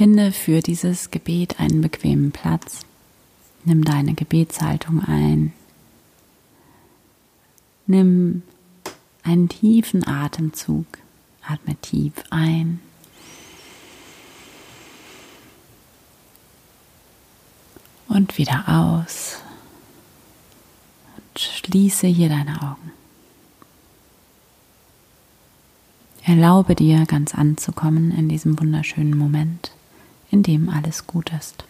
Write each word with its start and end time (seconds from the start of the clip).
Finde 0.00 0.32
für 0.32 0.60
dieses 0.60 1.10
Gebet 1.10 1.60
einen 1.60 1.82
bequemen 1.82 2.32
Platz. 2.32 2.86
Nimm 3.66 3.84
deine 3.84 4.14
Gebetshaltung 4.14 5.04
ein. 5.04 5.52
Nimm 7.86 8.40
einen 9.24 9.50
tiefen 9.50 10.06
Atemzug. 10.06 10.86
Atme 11.46 11.76
tief 11.82 12.14
ein. 12.30 12.80
Und 18.08 18.38
wieder 18.38 18.64
aus. 18.68 19.36
Und 21.14 21.38
schließe 21.38 22.06
hier 22.06 22.30
deine 22.30 22.62
Augen. 22.62 22.90
Erlaube 26.24 26.74
dir 26.74 27.04
ganz 27.04 27.34
anzukommen 27.34 28.12
in 28.12 28.30
diesem 28.30 28.58
wunderschönen 28.58 29.14
Moment, 29.14 29.72
in 30.30 30.42
dem 30.42 30.68
alles 30.68 31.06
gut 31.06 31.32
ist. 31.32 31.64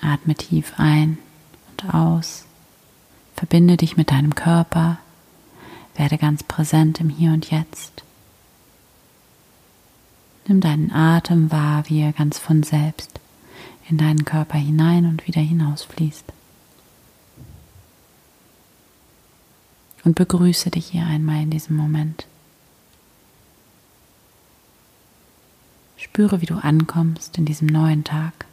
Atme 0.00 0.34
tief 0.34 0.74
ein 0.76 1.18
und 1.70 1.94
aus. 1.94 2.44
Verbinde 3.34 3.76
dich 3.76 3.96
mit 3.96 4.10
deinem 4.10 4.34
Körper. 4.34 4.98
Werde 5.94 6.18
ganz 6.18 6.42
präsent 6.42 7.00
im 7.00 7.08
Hier 7.08 7.32
und 7.32 7.50
Jetzt. 7.50 8.02
Nimm 10.46 10.60
deinen 10.60 10.92
Atem 10.92 11.50
wahr, 11.50 11.84
wie 11.88 12.00
er 12.00 12.12
ganz 12.12 12.38
von 12.38 12.62
selbst 12.62 13.18
in 13.88 13.98
deinen 13.98 14.24
Körper 14.24 14.58
hinein 14.58 15.06
und 15.06 15.26
wieder 15.26 15.40
hinausfließt. 15.40 16.24
Und 20.04 20.14
begrüße 20.14 20.70
dich 20.70 20.86
hier 20.86 21.04
einmal 21.04 21.42
in 21.42 21.50
diesem 21.50 21.76
Moment. 21.76 22.26
Spüre, 26.16 26.40
wie 26.40 26.46
du 26.46 26.54
ankommst 26.54 27.36
in 27.36 27.44
diesem 27.44 27.66
neuen 27.66 28.02
Tag 28.02 28.46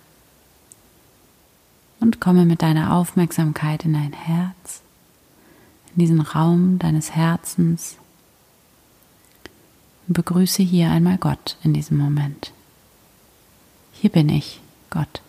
und 2.02 2.20
komme 2.20 2.44
mit 2.44 2.62
deiner 2.62 2.94
Aufmerksamkeit 2.94 3.86
in 3.86 3.94
dein 3.94 4.12
Herz, 4.12 4.82
in 5.96 6.00
diesen 6.00 6.20
Raum 6.20 6.78
deines 6.78 7.12
Herzens 7.12 7.96
und 10.10 10.16
begrüße 10.16 10.62
hier 10.62 10.92
einmal 10.92 11.18
Gott 11.18 11.56
in 11.64 11.74
diesem 11.74 11.98
Moment. 11.98 12.52
Hier 13.94 14.10
bin 14.10 14.28
ich, 14.28 14.60
Gott. 14.90 15.22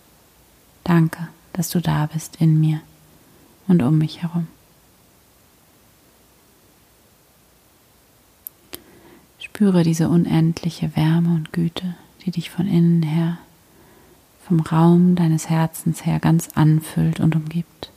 Danke, 0.83 1.29
dass 1.53 1.71
du 1.71 1.81
da 1.81 2.07
bist 2.07 2.41
in 2.41 2.59
mir 2.59 2.81
und 3.69 3.81
um 3.81 3.97
mich 3.97 4.23
herum. 4.23 4.49
Spüre 9.39 9.85
diese 9.85 10.09
unendliche 10.09 10.97
Wärme 10.97 11.33
und 11.33 11.53
Güte, 11.53 11.95
die 12.25 12.31
dich 12.31 12.51
von 12.51 12.67
innen 12.67 13.03
her 13.03 13.39
vom 14.47 14.61
Raum 14.61 15.15
deines 15.15 15.49
Herzens 15.49 16.05
her 16.05 16.21
ganz 16.21 16.51
anfüllt 16.55 17.19
und 17.19 17.35
umgibt. 17.35 17.91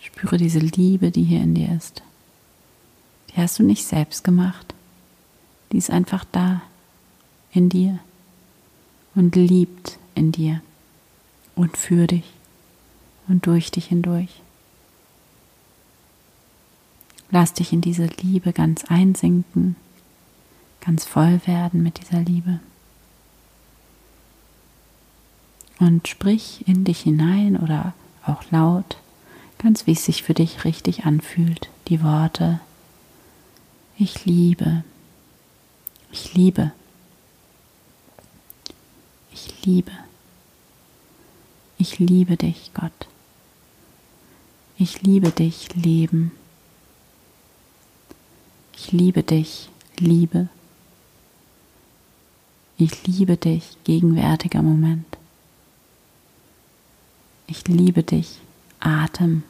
Spüre 0.00 0.36
diese 0.36 0.60
Liebe, 0.60 1.10
die 1.10 1.24
hier 1.24 1.42
in 1.42 1.54
dir 1.54 1.74
ist. 1.74 2.02
Die 3.30 3.40
hast 3.40 3.58
du 3.58 3.64
nicht 3.64 3.84
selbst 3.84 4.22
gemacht. 4.22 4.74
Die 5.72 5.78
ist 5.78 5.90
einfach 5.90 6.24
da, 6.30 6.62
in 7.52 7.68
dir 7.68 7.98
und 9.14 9.34
liebt 9.34 9.98
in 10.14 10.32
dir 10.32 10.60
und 11.56 11.76
für 11.76 12.06
dich 12.06 12.30
und 13.26 13.46
durch 13.46 13.70
dich 13.70 13.86
hindurch. 13.86 14.42
Lass 17.30 17.52
dich 17.52 17.72
in 17.72 17.80
diese 17.80 18.06
Liebe 18.06 18.52
ganz 18.52 18.84
einsinken, 18.84 19.76
ganz 20.88 21.04
voll 21.04 21.38
werden 21.44 21.82
mit 21.82 22.00
dieser 22.00 22.20
Liebe 22.20 22.60
und 25.80 26.08
sprich 26.08 26.66
in 26.66 26.84
dich 26.84 27.00
hinein 27.00 27.58
oder 27.58 27.92
auch 28.24 28.42
laut, 28.50 28.96
ganz 29.58 29.86
wie 29.86 29.92
es 29.92 30.06
sich 30.06 30.22
für 30.22 30.32
dich 30.32 30.64
richtig 30.64 31.04
anfühlt, 31.04 31.68
die 31.88 32.02
Worte 32.02 32.60
Ich 33.98 34.24
liebe, 34.24 34.82
ich 36.10 36.32
liebe, 36.32 36.72
ich 39.30 39.66
liebe, 39.66 39.92
ich 41.76 41.98
liebe 41.98 42.38
dich, 42.38 42.70
Gott. 42.72 43.08
Ich 44.78 45.02
liebe 45.02 45.32
dich, 45.32 45.68
Leben. 45.74 46.32
Ich 48.74 48.90
liebe 48.90 49.22
dich, 49.22 49.68
Liebe. 49.98 50.48
Ich 52.80 53.08
liebe 53.08 53.36
dich, 53.36 53.76
gegenwärtiger 53.82 54.62
Moment. 54.62 55.04
Ich 57.48 57.66
liebe 57.66 58.04
dich, 58.04 58.38
Atem. 58.78 59.42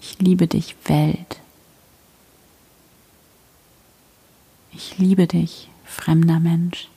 Ich 0.00 0.20
liebe 0.20 0.46
dich, 0.46 0.76
Welt. 0.84 1.40
Ich 4.72 4.96
liebe 4.98 5.26
dich, 5.26 5.68
fremder 5.84 6.38
Mensch. 6.38 6.88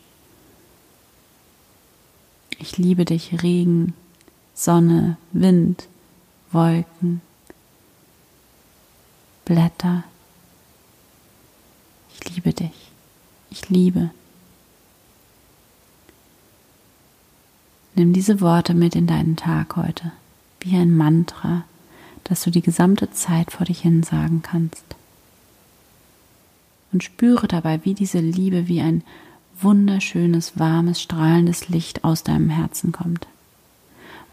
Ich 2.60 2.78
liebe 2.78 3.06
dich, 3.06 3.42
Regen, 3.42 3.96
Sonne, 4.54 5.18
Wind, 5.32 5.88
Wolken, 6.52 7.22
Blätter. 9.46 10.04
Ich 12.14 12.36
liebe 12.36 12.54
dich. 12.54 12.92
Ich 13.50 13.70
liebe. 13.70 14.12
Nimm 17.98 18.14
diese 18.14 18.42
Worte 18.42 18.76
mit 18.76 18.96
in 18.96 19.08
deinen 19.08 19.38
Tag 19.38 19.76
heute, 19.76 20.12
wie 20.60 20.76
ein 20.76 20.96
Mantra, 20.96 21.64
das 22.26 22.44
du 22.44 22.52
die 22.52 22.62
gesamte 22.62 23.10
Zeit 23.10 23.52
vor 23.52 23.66
dich 23.66 23.82
hin 23.82 24.04
sagen 24.04 24.44
kannst. 24.44 24.84
Und 26.94 27.04
spüre 27.04 27.48
dabei, 27.48 27.84
wie 27.86 27.96
diese 27.96 28.20
Liebe 28.20 28.68
wie 28.68 28.82
ein 28.82 29.04
wunderschönes, 29.60 30.60
warmes, 30.60 31.02
strahlendes 31.02 31.70
Licht 31.70 32.04
aus 32.04 32.22
deinem 32.22 32.52
Herzen 32.52 32.92
kommt 32.92 33.26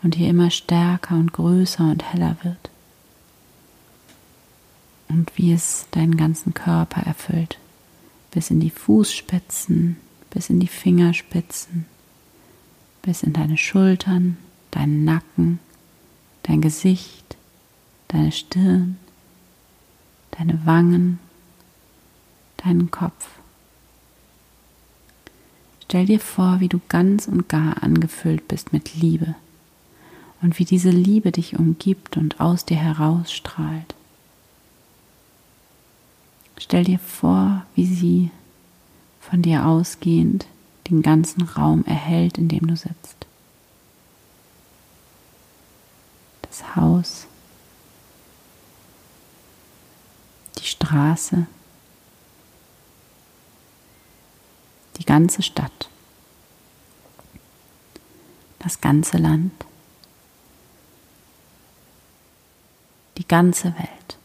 und 0.02 0.14
hier 0.14 0.28
immer 0.28 0.50
stärker 0.50 1.14
und 1.14 1.32
größer 1.32 1.90
und 1.90 2.02
heller 2.02 2.36
wird. 2.42 2.70
Und 5.08 5.32
wie 5.38 5.54
es 5.54 5.86
deinen 5.90 6.18
ganzen 6.18 6.52
Körper 6.52 7.00
erfüllt, 7.00 7.58
bis 8.30 8.50
in 8.50 8.60
die 8.60 8.68
Fußspitzen, 8.68 9.96
bis 10.28 10.50
in 10.50 10.60
die 10.60 10.68
Fingerspitzen, 10.68 11.86
bis 13.04 13.22
in 13.22 13.34
deine 13.34 13.58
Schultern, 13.58 14.38
deinen 14.70 15.04
Nacken, 15.04 15.58
dein 16.42 16.60
Gesicht, 16.60 17.36
deine 18.08 18.32
Stirn, 18.32 18.96
deine 20.32 20.64
Wangen, 20.64 21.18
deinen 22.56 22.90
Kopf. 22.90 23.28
Stell 25.84 26.06
dir 26.06 26.18
vor, 26.18 26.60
wie 26.60 26.68
du 26.68 26.80
ganz 26.88 27.28
und 27.28 27.48
gar 27.48 27.82
angefüllt 27.82 28.48
bist 28.48 28.72
mit 28.72 28.94
Liebe 28.94 29.34
und 30.40 30.58
wie 30.58 30.64
diese 30.64 30.90
Liebe 30.90 31.30
dich 31.30 31.58
umgibt 31.58 32.16
und 32.16 32.40
aus 32.40 32.64
dir 32.64 32.78
herausstrahlt. 32.78 33.94
Stell 36.58 36.84
dir 36.84 36.98
vor, 36.98 37.66
wie 37.74 37.86
sie 37.86 38.30
von 39.20 39.42
dir 39.42 39.66
ausgehend 39.66 40.46
den 40.90 41.02
ganzen 41.02 41.42
Raum 41.42 41.84
erhält, 41.86 42.38
in 42.38 42.48
dem 42.48 42.66
du 42.66 42.76
sitzt. 42.76 43.26
Das 46.42 46.76
Haus, 46.76 47.26
die 50.58 50.66
Straße, 50.66 51.46
die 54.98 55.04
ganze 55.04 55.42
Stadt, 55.42 55.88
das 58.60 58.80
ganze 58.80 59.16
Land, 59.18 59.52
die 63.18 63.26
ganze 63.26 63.74
Welt. 63.76 64.18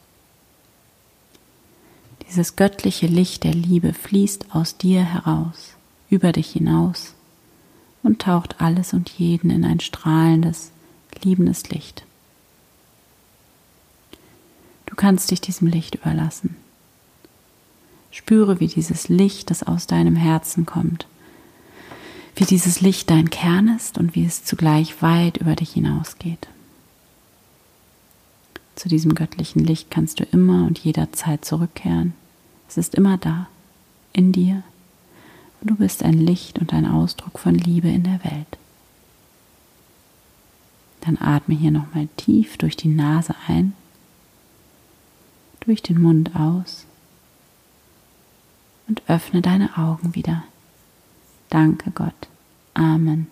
Dieses 2.27 2.55
göttliche 2.55 3.07
Licht 3.07 3.43
der 3.43 3.53
Liebe 3.53 3.93
fließt 3.93 4.53
aus 4.53 4.77
dir 4.77 5.03
heraus 5.03 5.78
über 6.09 6.31
dich 6.31 6.51
hinaus 6.51 7.13
und 8.03 8.21
taucht 8.21 8.59
alles 8.61 8.93
und 8.93 9.09
jeden 9.09 9.49
in 9.49 9.65
ein 9.65 9.79
strahlendes, 9.79 10.71
liebendes 11.23 11.69
Licht. 11.69 12.03
Du 14.85 14.95
kannst 14.95 15.31
dich 15.31 15.41
diesem 15.41 15.67
Licht 15.67 15.95
überlassen. 15.95 16.55
Spüre, 18.11 18.59
wie 18.59 18.67
dieses 18.67 19.07
Licht, 19.07 19.51
das 19.51 19.63
aus 19.63 19.85
deinem 19.85 20.15
Herzen 20.15 20.65
kommt, 20.65 21.05
wie 22.35 22.45
dieses 22.45 22.81
Licht 22.81 23.09
dein 23.09 23.29
Kern 23.29 23.67
ist 23.67 23.97
und 23.97 24.15
wie 24.15 24.25
es 24.25 24.43
zugleich 24.43 25.01
weit 25.01 25.37
über 25.37 25.55
dich 25.55 25.73
hinausgeht. 25.73 26.47
Zu 28.75 28.87
diesem 28.89 29.13
göttlichen 29.13 29.63
Licht 29.63 29.91
kannst 29.91 30.19
du 30.19 30.23
immer 30.23 30.65
und 30.65 30.79
jederzeit 30.79 31.43
zurückkehren. 31.43 32.13
Es 32.67 32.77
ist 32.77 32.95
immer 32.95 33.17
da, 33.17 33.47
in 34.13 34.31
dir 34.31 34.63
du 35.61 35.75
bist 35.75 36.03
ein 36.03 36.13
Licht 36.13 36.59
und 36.59 36.73
ein 36.73 36.85
Ausdruck 36.85 37.39
von 37.39 37.55
Liebe 37.55 37.89
in 37.89 38.03
der 38.03 38.23
Welt. 38.23 38.57
Dann 41.01 41.17
atme 41.17 41.55
hier 41.55 41.71
nochmal 41.71 42.07
tief 42.17 42.57
durch 42.57 42.75
die 42.75 42.89
Nase 42.89 43.33
ein, 43.47 43.73
durch 45.61 45.81
den 45.81 46.01
Mund 46.01 46.35
aus 46.35 46.85
und 48.87 49.01
öffne 49.07 49.41
deine 49.41 49.77
Augen 49.77 50.15
wieder. 50.15 50.43
Danke 51.49 51.91
Gott. 51.91 52.27
Amen. 52.73 53.27